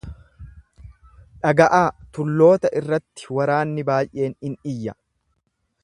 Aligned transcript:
Dhaga’aa, 1.43 1.83
tulloota 2.17 2.73
irratti 2.81 3.31
waraanni 3.41 3.87
baay’een 3.91 4.35
in 4.51 4.59
iyya. 4.73 4.99